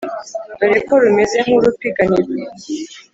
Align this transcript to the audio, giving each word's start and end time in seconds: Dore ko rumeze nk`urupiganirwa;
Dore 0.59 0.77
ko 0.87 0.93
rumeze 1.03 1.37
nk`urupiganirwa; 1.45 2.35